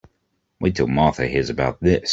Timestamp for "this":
1.79-2.09